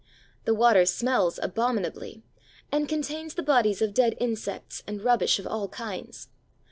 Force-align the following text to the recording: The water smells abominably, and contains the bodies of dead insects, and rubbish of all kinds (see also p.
The 0.45 0.55
water 0.55 0.87
smells 0.87 1.39
abominably, 1.43 2.23
and 2.71 2.89
contains 2.89 3.35
the 3.35 3.43
bodies 3.43 3.83
of 3.83 3.93
dead 3.93 4.17
insects, 4.19 4.81
and 4.87 5.03
rubbish 5.03 5.37
of 5.37 5.45
all 5.45 5.67
kinds 5.67 6.21
(see 6.21 6.27
also 6.27 6.27
p. 6.27 6.57